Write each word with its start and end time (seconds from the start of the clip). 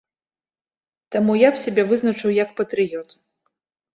Таму 1.15 1.35
я 1.47 1.51
б 1.57 1.61
сябе 1.63 1.83
вызначыў 1.91 2.33
як 2.43 2.49
патрыёт. 2.61 3.09